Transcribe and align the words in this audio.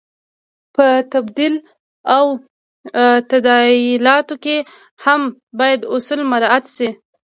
په 0.75 0.85
تبدیل 1.13 1.55
او 2.17 2.25
تادیاتو 3.29 4.35
کې 4.43 4.57
هم 5.05 5.21
باید 5.59 5.81
اصول 5.95 6.21
مراعت 6.31 6.65
شي. 6.75 6.89